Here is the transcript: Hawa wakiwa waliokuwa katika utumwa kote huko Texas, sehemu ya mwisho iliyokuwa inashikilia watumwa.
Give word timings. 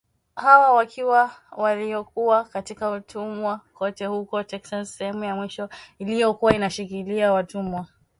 Hawa 0.35 0.71
wakiwa 0.73 1.31
waliokuwa 1.51 2.43
katika 2.45 2.91
utumwa 2.91 3.59
kote 3.73 4.05
huko 4.05 4.43
Texas, 4.43 4.97
sehemu 4.97 5.23
ya 5.23 5.35
mwisho 5.35 5.69
iliyokuwa 5.99 6.53
inashikilia 6.53 7.31
watumwa. 7.33 7.87